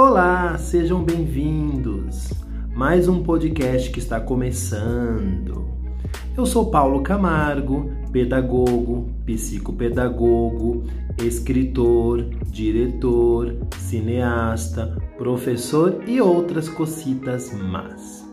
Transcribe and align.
Olá, 0.00 0.56
sejam 0.56 1.02
bem-vindos. 1.02 2.32
Mais 2.72 3.08
um 3.08 3.20
podcast 3.20 3.90
que 3.90 3.98
está 3.98 4.20
começando. 4.20 5.68
Eu 6.36 6.46
sou 6.46 6.70
Paulo 6.70 7.02
Camargo, 7.02 7.90
pedagogo, 8.12 9.12
psicopedagogo, 9.26 10.84
escritor, 11.20 12.22
diretor, 12.46 13.56
cineasta, 13.76 14.96
professor 15.16 16.04
e 16.06 16.20
outras 16.20 16.68
cocitas 16.68 17.52
más. 17.52 18.24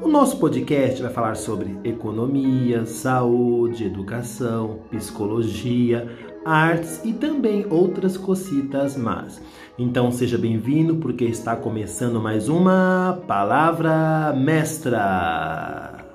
O 0.00 0.06
nosso 0.06 0.38
podcast 0.38 1.02
vai 1.02 1.12
falar 1.12 1.34
sobre 1.34 1.76
economia, 1.82 2.86
saúde, 2.86 3.84
educação, 3.84 4.78
psicologia, 4.92 6.08
artes 6.44 7.00
e 7.04 7.12
também 7.12 7.66
outras 7.68 8.16
cocitas 8.16 8.96
más. 8.96 9.40
Então 9.78 10.10
seja 10.10 10.38
bem-vindo 10.38 10.96
porque 10.96 11.24
está 11.24 11.56
começando 11.56 12.20
mais 12.20 12.48
uma 12.48 13.22
palavra 13.26 14.32
mestra. 14.36 16.06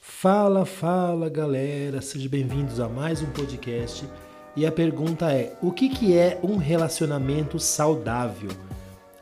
Fala, 0.00 0.66
fala 0.66 1.30
galera, 1.30 2.02
sejam 2.02 2.30
bem-vindos 2.30 2.78
a 2.78 2.88
mais 2.88 3.22
um 3.22 3.30
podcast. 3.30 4.06
E 4.54 4.66
a 4.66 4.72
pergunta 4.72 5.32
é: 5.32 5.56
o 5.62 5.72
que, 5.72 5.88
que 5.88 6.16
é 6.16 6.38
um 6.42 6.56
relacionamento 6.56 7.58
saudável? 7.58 8.50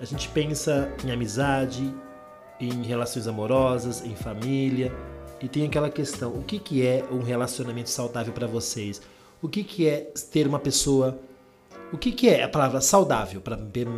A 0.00 0.04
gente 0.04 0.28
pensa 0.28 0.92
em 1.04 1.10
amizade, 1.12 1.94
em 2.60 2.82
relações 2.82 3.28
amorosas, 3.28 4.04
em 4.04 4.16
família, 4.16 4.92
e 5.40 5.48
tem 5.48 5.66
aquela 5.66 5.90
questão: 5.90 6.32
o 6.32 6.42
que, 6.42 6.58
que 6.58 6.86
é 6.86 7.04
um 7.10 7.22
relacionamento 7.22 7.90
saudável 7.90 8.32
para 8.32 8.46
vocês? 8.46 9.00
O 9.40 9.48
que, 9.48 9.62
que 9.62 9.86
é 9.86 10.12
ter 10.30 10.46
uma 10.46 10.58
pessoa. 10.58 11.18
O 11.92 11.96
que, 11.96 12.12
que 12.12 12.28
é 12.28 12.42
a 12.42 12.48
palavra 12.48 12.80
saudável, 12.80 13.40
pra, 13.40 13.56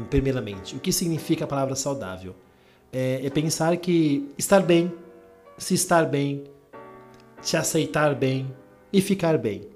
primeiramente? 0.08 0.76
O 0.76 0.80
que 0.80 0.92
significa 0.92 1.44
a 1.44 1.48
palavra 1.48 1.74
saudável? 1.74 2.36
É, 2.92 3.24
é 3.24 3.30
pensar 3.30 3.76
que 3.78 4.32
estar 4.38 4.60
bem, 4.60 4.92
se 5.58 5.74
estar 5.74 6.06
bem, 6.06 6.44
se 7.42 7.56
aceitar 7.56 8.14
bem 8.14 8.54
e 8.92 9.00
ficar 9.00 9.38
bem. 9.38 9.68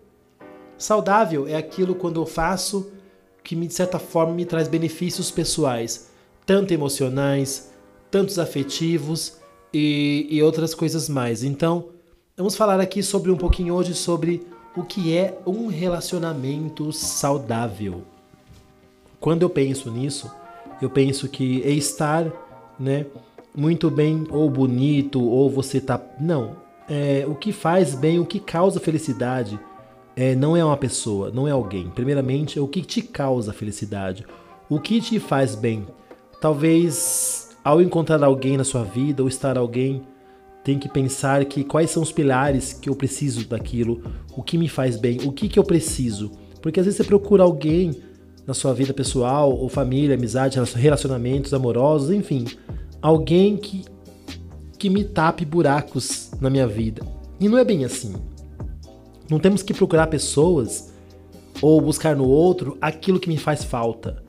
Saudável 0.78 1.48
é 1.48 1.56
aquilo 1.56 1.94
quando 1.94 2.20
eu 2.20 2.26
faço 2.26 2.92
que 3.42 3.54
de 3.54 3.74
certa 3.74 3.98
forma 3.98 4.32
me 4.32 4.44
traz 4.44 4.68
benefícios 4.68 5.30
pessoais, 5.30 6.10
tanto 6.46 6.72
emocionais, 6.72 7.72
tantos 8.10 8.38
afetivos 8.38 9.38
e, 9.74 10.26
e 10.30 10.42
outras 10.42 10.74
coisas 10.74 11.08
mais. 11.08 11.42
Então, 11.42 11.86
vamos 12.36 12.56
falar 12.56 12.80
aqui 12.80 13.02
sobre 13.02 13.30
um 13.30 13.36
pouquinho 13.36 13.74
hoje 13.74 13.94
sobre 13.94 14.46
o 14.76 14.82
que 14.82 15.16
é 15.16 15.38
um 15.46 15.66
relacionamento 15.66 16.92
saudável. 16.92 18.02
Quando 19.20 19.42
eu 19.42 19.50
penso 19.50 19.90
nisso, 19.90 20.30
eu 20.80 20.88
penso 20.88 21.28
que 21.28 21.62
é 21.62 21.70
estar, 21.70 22.30
né, 22.78 23.06
muito 23.54 23.90
bem 23.90 24.26
ou 24.30 24.48
bonito 24.50 25.22
ou 25.22 25.50
você 25.50 25.80
tá, 25.80 26.00
não, 26.20 26.56
é, 26.88 27.24
o 27.26 27.34
que 27.34 27.52
faz 27.52 27.94
bem, 27.94 28.18
o 28.18 28.26
que 28.26 28.40
causa 28.40 28.80
felicidade, 28.80 29.58
é, 30.16 30.34
não 30.34 30.56
é 30.56 30.64
uma 30.64 30.76
pessoa, 30.76 31.30
não 31.30 31.48
é 31.48 31.50
alguém. 31.50 31.90
Primeiramente, 31.90 32.58
é 32.58 32.62
o 32.62 32.68
que 32.68 32.82
te 32.82 33.02
causa 33.02 33.52
felicidade, 33.52 34.26
o 34.68 34.78
que 34.78 35.00
te 35.00 35.18
faz 35.18 35.54
bem. 35.54 35.86
Talvez 36.40 37.43
ao 37.64 37.80
encontrar 37.80 38.22
alguém 38.22 38.58
na 38.58 38.64
sua 38.64 38.84
vida 38.84 39.22
ou 39.22 39.28
estar 39.28 39.56
alguém, 39.56 40.02
tem 40.62 40.78
que 40.78 40.88
pensar 40.88 41.44
que 41.46 41.64
quais 41.64 41.90
são 41.90 42.02
os 42.02 42.12
pilares 42.12 42.74
que 42.74 42.90
eu 42.90 42.94
preciso 42.94 43.48
daquilo, 43.48 44.02
o 44.36 44.42
que 44.42 44.58
me 44.58 44.68
faz 44.68 44.98
bem, 44.98 45.18
o 45.24 45.32
que, 45.32 45.48
que 45.48 45.58
eu 45.58 45.64
preciso. 45.64 46.30
Porque 46.60 46.78
às 46.78 46.86
vezes 46.86 46.98
você 46.98 47.04
procura 47.04 47.42
alguém 47.42 48.02
na 48.46 48.52
sua 48.52 48.74
vida 48.74 48.92
pessoal, 48.92 49.50
ou 49.50 49.68
família, 49.68 50.14
amizade, 50.14 50.58
relacionamentos 50.74 51.54
amorosos, 51.54 52.10
enfim, 52.10 52.44
alguém 53.00 53.56
que, 53.56 53.84
que 54.78 54.90
me 54.90 55.04
tape 55.04 55.44
buracos 55.44 56.30
na 56.40 56.50
minha 56.50 56.66
vida. 56.66 57.02
E 57.40 57.48
não 57.48 57.58
é 57.58 57.64
bem 57.64 57.84
assim. 57.84 58.14
Não 59.30 59.38
temos 59.38 59.62
que 59.62 59.72
procurar 59.72 60.06
pessoas 60.08 60.92
ou 61.62 61.80
buscar 61.80 62.14
no 62.14 62.28
outro 62.28 62.76
aquilo 62.80 63.18
que 63.18 63.28
me 63.28 63.38
faz 63.38 63.64
falta. 63.64 64.22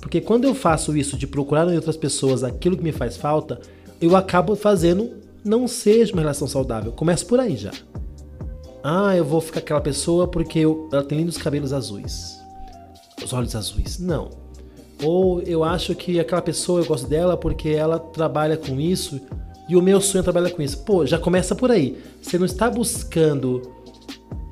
Porque 0.00 0.20
quando 0.20 0.44
eu 0.44 0.54
faço 0.54 0.96
isso 0.96 1.16
de 1.16 1.26
procurar 1.26 1.68
em 1.68 1.76
outras 1.76 1.96
pessoas 1.96 2.42
aquilo 2.42 2.76
que 2.76 2.82
me 2.82 2.92
faz 2.92 3.16
falta, 3.16 3.60
eu 4.00 4.16
acabo 4.16 4.56
fazendo 4.56 5.12
não 5.44 5.66
seja 5.66 6.12
uma 6.12 6.22
relação 6.22 6.46
saudável. 6.46 6.92
Começa 6.92 7.24
por 7.24 7.40
aí 7.40 7.56
já. 7.56 7.70
Ah, 8.82 9.14
eu 9.14 9.24
vou 9.24 9.40
ficar 9.40 9.60
com 9.60 9.66
aquela 9.66 9.80
pessoa 9.80 10.26
porque 10.26 10.60
eu, 10.60 10.88
ela 10.92 11.02
tem 11.02 11.18
lindos 11.18 11.36
cabelos 11.36 11.72
azuis. 11.72 12.38
Os 13.22 13.32
olhos 13.32 13.54
azuis. 13.54 13.98
Não. 13.98 14.30
Ou 15.02 15.40
eu 15.42 15.64
acho 15.64 15.94
que 15.94 16.18
aquela 16.18 16.42
pessoa 16.42 16.80
eu 16.80 16.86
gosto 16.86 17.06
dela 17.06 17.36
porque 17.36 17.70
ela 17.70 17.98
trabalha 17.98 18.56
com 18.56 18.78
isso 18.80 19.20
e 19.68 19.76
o 19.76 19.82
meu 19.82 20.00
sonho 20.00 20.20
é 20.20 20.24
trabalhar 20.24 20.50
com 20.50 20.62
isso. 20.62 20.78
Pô, 20.78 21.06
já 21.06 21.18
começa 21.18 21.54
por 21.54 21.70
aí. 21.70 21.96
Você 22.20 22.38
não 22.38 22.46
está 22.46 22.68
buscando 22.68 23.62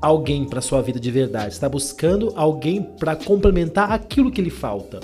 alguém 0.01 0.45
para 0.45 0.61
sua 0.61 0.81
vida 0.81 1.01
de 1.01 1.11
verdade, 1.11 1.55
está 1.55 1.69
buscando 1.69 2.33
alguém 2.37 2.83
para 2.83 3.17
complementar 3.17 3.91
aquilo 3.91 4.31
que 4.31 4.41
lhe 4.41 4.51
falta. 4.51 5.01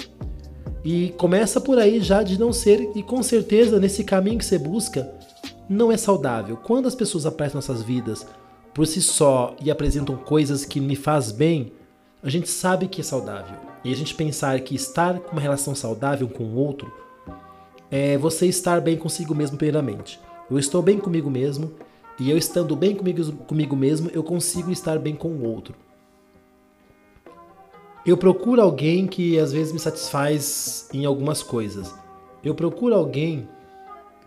E 0.84 1.14
começa 1.16 1.60
por 1.60 1.78
aí 1.78 1.98
já 2.00 2.22
de 2.22 2.38
não 2.38 2.52
ser, 2.52 2.90
e 2.94 3.02
com 3.02 3.22
certeza 3.22 3.80
nesse 3.80 4.04
caminho 4.04 4.38
que 4.38 4.44
você 4.44 4.58
busca, 4.58 5.10
não 5.68 5.90
é 5.90 5.96
saudável. 5.96 6.58
Quando 6.58 6.86
as 6.86 6.94
pessoas 6.94 7.24
aparecem 7.24 7.56
nossas 7.56 7.82
vidas 7.82 8.26
por 8.74 8.86
si 8.86 9.00
só 9.00 9.56
e 9.62 9.70
apresentam 9.70 10.16
coisas 10.16 10.64
que 10.64 10.80
me 10.80 10.94
faz 10.94 11.32
bem, 11.32 11.72
a 12.22 12.28
gente 12.28 12.50
sabe 12.50 12.86
que 12.86 13.00
é 13.00 13.04
saudável. 13.04 13.56
E 13.82 13.92
a 13.92 13.96
gente 13.96 14.14
pensar 14.14 14.60
que 14.60 14.74
estar 14.74 15.20
com 15.20 15.32
uma 15.32 15.40
relação 15.40 15.74
saudável 15.74 16.28
com 16.28 16.44
o 16.44 16.56
outro 16.56 16.92
é 17.90 18.18
você 18.18 18.46
estar 18.46 18.80
bem 18.80 18.96
consigo 18.96 19.34
mesmo 19.34 19.56
primeiramente. 19.56 20.20
Eu 20.50 20.58
estou 20.58 20.82
bem 20.82 20.98
comigo 20.98 21.30
mesmo 21.30 21.72
e 22.18 22.30
eu 22.30 22.36
estando 22.36 22.76
bem 22.76 22.94
comigo, 22.94 23.32
comigo 23.46 23.74
mesmo, 23.74 24.10
eu 24.12 24.22
consigo 24.22 24.70
estar 24.70 24.98
bem 24.98 25.14
com 25.14 25.28
o 25.28 25.44
outro. 25.44 25.74
Eu 28.06 28.18
procuro 28.18 28.60
alguém 28.60 29.06
que 29.06 29.38
às 29.38 29.50
vezes 29.50 29.72
me 29.72 29.78
satisfaz 29.78 30.88
em 30.92 31.06
algumas 31.06 31.42
coisas. 31.42 31.94
Eu 32.44 32.54
procuro 32.54 32.94
alguém 32.94 33.48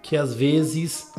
que 0.02 0.18
às 0.18 0.34
vezes 0.34 1.12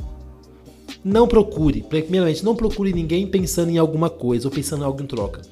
não 1.05 1.29
procure. 1.29 1.83
Primeiramente, 1.83 2.45
não 2.45 2.57
procure 2.57 2.93
ninguém 2.93 3.29
pensando 3.29 3.71
em 3.71 3.79
alguma 3.79 4.11
coisa 4.11 4.49
ou 4.49 4.53
pensando 4.53 4.83
em 4.83 4.87
algo 4.87 5.01
em 5.01 5.07
troca. 5.07 5.43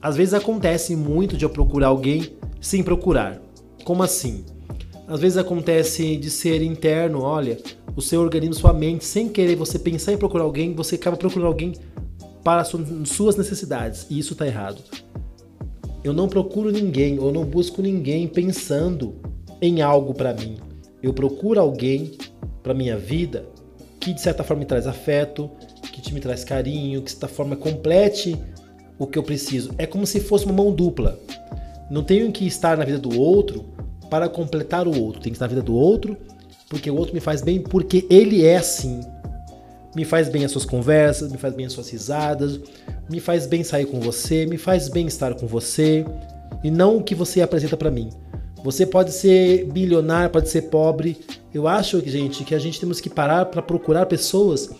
Às 0.00 0.16
vezes 0.16 0.34
acontece 0.34 0.94
muito 0.94 1.36
de 1.36 1.44
eu 1.44 1.50
procurar 1.50 1.88
alguém 1.88 2.36
sem 2.60 2.80
procurar. 2.80 3.42
Como 3.82 4.04
assim? 4.04 4.44
Às 5.08 5.18
vezes 5.18 5.38
acontece 5.38 6.16
de 6.16 6.30
ser 6.30 6.62
interno, 6.62 7.22
olha, 7.22 7.58
o 7.96 8.00
seu 8.00 8.20
organismo, 8.20 8.54
sua 8.54 8.72
mente, 8.72 9.04
sem 9.04 9.28
querer 9.28 9.56
você 9.56 9.80
pensar 9.80 10.12
em 10.12 10.16
procurar 10.16 10.44
alguém, 10.44 10.74
você 10.74 10.94
acaba 10.94 11.16
procurando 11.16 11.48
alguém 11.48 11.72
para 12.44 12.64
suas 13.04 13.34
necessidades. 13.34 14.06
E 14.08 14.16
isso 14.16 14.34
está 14.34 14.46
errado. 14.46 14.80
Eu 16.04 16.12
não 16.12 16.28
procuro 16.28 16.70
ninguém, 16.70 17.18
ou 17.18 17.32
não 17.32 17.44
busco 17.44 17.80
ninguém 17.80 18.26
pensando 18.26 19.16
em 19.60 19.82
algo 19.82 20.12
para 20.14 20.34
mim. 20.34 20.56
Eu 21.02 21.12
procuro 21.12 21.60
alguém 21.60 22.12
para 22.62 22.74
minha 22.74 22.96
vida 22.96 23.46
que 24.00 24.12
de 24.12 24.20
certa 24.20 24.42
forma 24.42 24.60
me 24.60 24.66
traz 24.66 24.86
afeto, 24.86 25.48
que 25.82 26.12
me 26.12 26.20
traz 26.20 26.42
carinho, 26.42 27.00
que 27.00 27.06
de 27.06 27.10
certa 27.12 27.28
forma 27.28 27.54
complete 27.54 28.36
o 28.98 29.06
que 29.06 29.18
eu 29.18 29.22
preciso. 29.22 29.70
É 29.78 29.86
como 29.86 30.06
se 30.06 30.20
fosse 30.20 30.44
uma 30.44 30.54
mão 30.54 30.72
dupla. 30.72 31.18
Não 31.90 32.02
tenho 32.02 32.30
que 32.32 32.46
estar 32.46 32.76
na 32.76 32.84
vida 32.84 32.98
do 32.98 33.18
outro 33.18 33.64
para 34.10 34.28
completar 34.28 34.88
o 34.88 35.00
outro. 35.00 35.20
Tenho 35.20 35.32
que 35.32 35.36
estar 35.36 35.46
na 35.46 35.54
vida 35.54 35.62
do 35.62 35.74
outro 35.74 36.16
porque 36.68 36.90
o 36.90 36.96
outro 36.96 37.12
me 37.14 37.20
faz 37.20 37.42
bem, 37.42 37.60
porque 37.60 38.06
ele 38.08 38.46
é 38.46 38.56
assim. 38.56 39.00
Me 39.94 40.04
faz 40.04 40.28
bem 40.28 40.44
as 40.44 40.50
suas 40.50 40.64
conversas, 40.64 41.30
me 41.30 41.38
faz 41.38 41.54
bem 41.54 41.66
as 41.66 41.72
suas 41.72 41.90
risadas, 41.90 42.60
me 43.10 43.20
faz 43.20 43.46
bem 43.46 43.62
sair 43.62 43.86
com 43.86 44.00
você, 44.00 44.46
me 44.46 44.56
faz 44.56 44.88
bem 44.88 45.06
estar 45.06 45.34
com 45.34 45.46
você 45.46 46.04
e 46.64 46.70
não 46.70 46.96
o 46.96 47.02
que 47.02 47.14
você 47.14 47.42
apresenta 47.42 47.76
para 47.76 47.90
mim. 47.90 48.10
Você 48.64 48.86
pode 48.86 49.12
ser 49.12 49.66
bilionário, 49.66 50.30
pode 50.30 50.48
ser 50.48 50.62
pobre. 50.62 51.20
Eu 51.52 51.66
acho, 51.66 52.00
gente, 52.08 52.44
que 52.44 52.54
a 52.54 52.58
gente 52.58 52.78
temos 52.78 53.00
que 53.00 53.10
parar 53.10 53.46
para 53.46 53.60
procurar 53.60 54.06
pessoas 54.06 54.70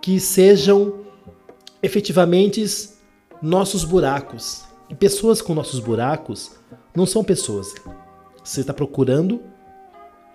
que 0.00 0.18
sejam 0.18 1.00
efetivamente 1.82 2.64
nossos 3.42 3.84
buracos. 3.84 4.64
E 4.88 4.94
pessoas 4.94 5.42
com 5.42 5.54
nossos 5.54 5.80
buracos 5.80 6.52
não 6.94 7.04
são 7.04 7.22
pessoas. 7.22 7.74
Você 8.42 8.60
está 8.60 8.72
procurando, 8.72 9.42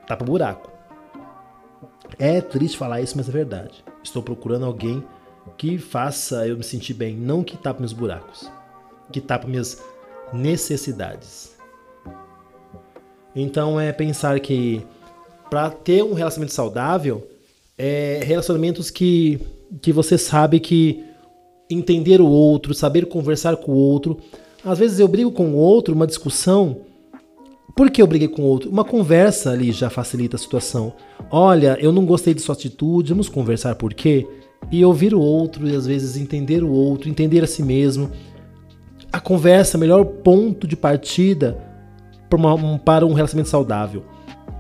tá 0.06 0.15
para 0.15 0.25
buraco. 0.25 0.71
É 2.19 2.39
triste 2.41 2.77
falar 2.77 3.01
isso, 3.01 3.17
mas 3.17 3.27
é 3.27 3.31
verdade. 3.31 3.83
Estou 4.03 4.21
procurando 4.21 4.65
alguém 4.65 5.03
que 5.57 5.77
faça 5.77 6.48
eu 6.48 6.57
me 6.57 6.63
sentir 6.63 6.94
bem, 6.94 7.15
não 7.15 7.44
que 7.44 7.57
tapa 7.57 7.80
meus 7.80 7.94
buracos, 7.94 8.50
que 9.12 9.19
tapa 9.19 9.48
minhas 9.48 9.81
necessidades. 10.33 11.56
Então 13.36 13.80
é 13.80 13.92
pensar 13.92 14.39
que 14.39 14.86
para 15.50 15.69
ter 15.69 16.03
um 16.03 16.13
relacionamento 16.13 16.53
saudável, 16.53 17.27
é 17.77 18.21
relacionamentos 18.24 18.89
que, 18.89 19.39
que 19.81 19.92
você 19.92 20.18
sabe 20.18 20.59
que 20.59 21.04
entender 21.69 22.21
o 22.21 22.27
outro, 22.27 22.74
saber 22.74 23.06
conversar 23.07 23.57
com 23.57 23.71
o 23.71 23.75
outro, 23.75 24.18
Às 24.63 24.77
vezes 24.77 25.00
eu 25.00 25.07
brigo 25.07 25.31
com 25.31 25.51
o 25.51 25.56
outro, 25.56 25.95
uma 25.95 26.06
discussão. 26.06 26.81
Por 27.75 27.89
que 27.89 28.01
eu 28.01 28.07
briguei 28.07 28.27
com 28.27 28.41
o 28.41 28.45
outro? 28.45 28.69
Uma 28.69 28.83
conversa 28.83 29.51
ali 29.51 29.71
já 29.71 29.89
facilita 29.89 30.35
a 30.35 30.39
situação. 30.39 30.94
Olha, 31.29 31.77
eu 31.79 31.91
não 31.91 32.06
gostei 32.06 32.33
de 32.33 32.41
sua 32.41 32.53
atitude, 32.53 33.13
vamos 33.13 33.29
conversar 33.29 33.75
por 33.75 33.94
quê? 33.94 34.27
E 34.71 34.83
ouvir 34.83 35.13
o 35.13 35.19
outro 35.19 35.68
e 35.68 35.75
às 35.75 35.85
vezes 35.85 36.18
entender 36.18 36.63
o 36.63 36.69
outro, 36.69 37.09
entender 37.09 37.44
a 37.44 37.47
si 37.47 37.63
mesmo. 37.63 38.12
A 39.12 39.19
conversa 39.19 39.75
é 39.75 39.77
o 39.77 39.81
melhor 39.81 40.03
ponto 40.06 40.68
de 40.68 40.75
partida 40.75 41.57
para, 42.85 43.06
um 43.06 43.13
relacionamento 43.13 43.50
saudável. 43.50 44.03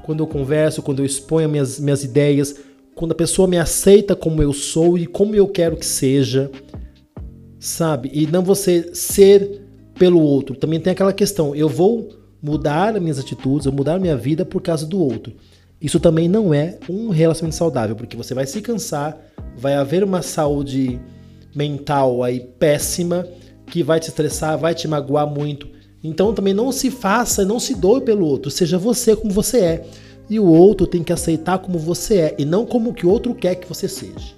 Quando 0.03 0.21
eu 0.21 0.27
converso, 0.27 0.81
quando 0.81 0.99
eu 0.99 1.05
exponho 1.05 1.47
minhas, 1.47 1.79
minhas 1.79 2.03
ideias, 2.03 2.55
quando 2.95 3.11
a 3.11 3.15
pessoa 3.15 3.47
me 3.47 3.57
aceita 3.57 4.15
como 4.15 4.41
eu 4.41 4.51
sou 4.51 4.97
e 4.97 5.05
como 5.05 5.35
eu 5.35 5.47
quero 5.47 5.77
que 5.77 5.85
seja, 5.85 6.51
sabe? 7.59 8.09
E 8.13 8.25
não 8.27 8.43
você 8.43 8.93
ser 8.93 9.61
pelo 9.95 10.19
outro. 10.19 10.55
Também 10.55 10.79
tem 10.79 10.91
aquela 10.91 11.13
questão, 11.13 11.55
eu 11.55 11.69
vou 11.69 12.20
mudar 12.41 12.99
minhas 12.99 13.19
atitudes, 13.19 13.65
eu 13.65 13.71
mudar 13.71 13.99
minha 13.99 14.17
vida 14.17 14.43
por 14.43 14.61
causa 14.61 14.85
do 14.85 14.99
outro. 14.99 15.33
Isso 15.81 15.99
também 15.99 16.27
não 16.27 16.53
é 16.53 16.77
um 16.89 17.09
relacionamento 17.09 17.55
saudável, 17.55 17.95
porque 17.95 18.15
você 18.15 18.33
vai 18.33 18.45
se 18.45 18.61
cansar, 18.61 19.17
vai 19.57 19.75
haver 19.75 20.03
uma 20.03 20.21
saúde 20.21 20.99
mental 21.55 22.23
aí 22.23 22.39
péssima 22.39 23.27
que 23.65 23.81
vai 23.81 23.99
te 23.99 24.09
estressar, 24.09 24.57
vai 24.57 24.75
te 24.75 24.87
magoar 24.87 25.27
muito. 25.27 25.67
Então 26.03 26.33
também 26.33 26.53
não 26.53 26.71
se 26.71 26.91
faça, 26.91 27.45
não 27.45 27.59
se 27.59 27.75
doe 27.75 28.01
pelo 28.01 28.25
outro, 28.25 28.51
seja 28.51 28.77
você 28.77 29.15
como 29.15 29.31
você 29.31 29.59
é. 29.59 29.85
E 30.29 30.39
o 30.39 30.45
outro 30.45 30.87
tem 30.87 31.03
que 31.03 31.11
aceitar 31.11 31.59
como 31.59 31.77
você 31.77 32.17
é 32.17 32.35
e 32.37 32.45
não 32.45 32.65
como 32.65 32.93
que 32.93 33.05
o 33.05 33.09
outro 33.09 33.35
quer 33.35 33.55
que 33.55 33.67
você 33.67 33.87
seja. 33.87 34.35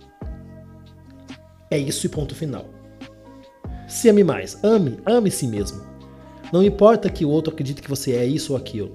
É 1.70 1.78
isso 1.78 2.06
e 2.06 2.10
ponto 2.10 2.34
final. 2.34 2.66
Se 3.88 4.10
ame 4.10 4.24
mais, 4.24 4.58
ame, 4.64 4.98
ame 5.06 5.30
si 5.30 5.46
mesmo. 5.46 5.93
Não 6.54 6.62
importa 6.62 7.10
que 7.10 7.26
o 7.26 7.32
outro 7.32 7.52
acredite 7.52 7.82
que 7.82 7.90
você 7.90 8.12
é 8.12 8.24
isso 8.24 8.54
ou 8.54 8.58
aquilo. 8.60 8.92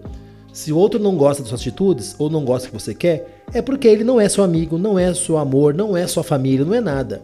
Se 0.53 0.73
o 0.73 0.77
outro 0.77 1.01
não 1.01 1.17
gosta 1.17 1.43
das 1.43 1.49
suas 1.49 1.61
atitudes 1.61 2.15
ou 2.17 2.31
não 2.31 2.45
gosta 2.45 2.69
do 2.69 2.71
que 2.71 2.81
você 2.81 2.95
quer, 2.95 3.43
é 3.53 3.61
porque 3.61 3.89
ele 3.89 4.05
não 4.05 4.21
é 4.21 4.29
seu 4.29 4.45
amigo, 4.45 4.79
não 4.79 4.97
é 4.97 5.13
seu 5.13 5.37
amor, 5.37 5.75
não 5.75 5.97
é 5.97 6.07
sua 6.07 6.23
família, 6.23 6.65
não 6.65 6.73
é 6.73 6.81
nada. 6.81 7.21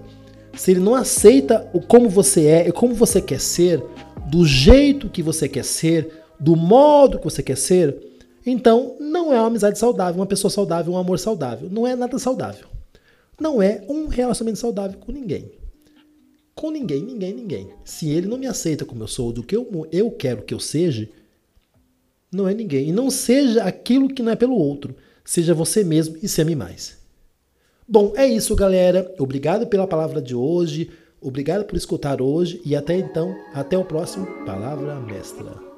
Se 0.57 0.73
ele 0.73 0.81
não 0.81 0.97
aceita 0.97 1.71
o 1.73 1.81
como 1.81 2.09
você 2.09 2.47
é 2.47 2.69
e 2.69 2.73
como 2.73 2.97
você 2.97 3.23
quer 3.23 3.39
ser, 3.39 3.81
do 4.27 4.45
jeito 4.45 5.09
que 5.09 5.23
você 5.23 5.49
quer 5.49 5.65
ser, 5.65 6.11
do 6.41 6.57
modo 6.57 7.19
que 7.19 7.25
você 7.25 7.41
quer 7.41 7.57
ser, 7.57 7.97
então 8.45 8.97
não 8.99 9.33
é 9.33 9.39
uma 9.39 9.47
amizade 9.47 9.79
saudável, 9.79 10.21
uma 10.21 10.27
pessoa 10.27 10.51
saudável, 10.51 10.95
um 10.95 10.99
amor 10.99 11.21
saudável. 11.21 11.69
Não 11.71 11.87
é 11.87 11.95
nada 11.95 12.19
saudável. 12.19 12.67
Não 13.41 13.63
é 13.63 13.85
um 13.89 14.09
relacionamento 14.09 14.59
saudável 14.59 14.99
com 14.99 15.13
ninguém 15.13 15.53
com 16.55 16.71
ninguém, 16.71 17.03
ninguém, 17.03 17.35
ninguém. 17.35 17.71
Se 17.85 18.11
ele 18.11 18.27
não 18.27 18.39
me 18.39 18.47
aceita 18.47 18.85
como 18.85 19.03
eu 19.03 19.09
sou, 19.09 19.33
do 19.33 19.43
que 19.43 19.57
eu, 19.57 19.89
eu 19.91 20.11
quero 20.11 20.43
que 20.43 20.55
eu 20.55 20.61
seja, 20.61 21.09
não 22.31 22.49
é 22.49 22.55
ninguém. 22.55 22.89
E 22.89 22.93
não 22.93 23.11
seja 23.11 23.65
aquilo 23.65 24.09
que 24.09 24.23
não 24.23 24.33
é 24.33 24.37
pelo 24.37 24.55
outro. 24.55 24.95
Seja 25.25 25.55
você 25.55 25.83
mesmo 25.83 26.17
e 26.23 26.29
se 26.29 26.41
ame 26.43 26.55
mais. 26.55 26.99
Bom, 27.87 28.13
é 28.17 28.27
isso, 28.27 28.55
galera. 28.55 29.15
Obrigado 29.19 29.67
pela 29.67 29.87
palavra 29.87 30.21
de 30.21 30.35
hoje. 30.35 30.91
Obrigado 31.21 31.65
por 31.65 31.77
escutar 31.77 32.21
hoje. 32.23 32.61
E 32.65 32.77
até 32.77 32.97
então, 32.97 33.35
até 33.53 33.77
o 33.77 33.85
próximo 33.85 34.27
Palavra 34.45 35.01
Mestra. 35.01 35.74